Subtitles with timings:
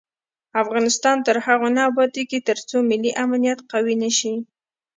[0.61, 4.33] افغانستان تر هغو نه ابادیږي، ترڅو ملي امنیت قوي نشي.